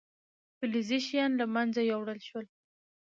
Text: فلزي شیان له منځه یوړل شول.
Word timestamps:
فلزي 0.57 0.99
شیان 1.07 1.31
له 1.39 1.45
منځه 1.55 1.81
یوړل 1.91 2.19
شول. 2.27 2.45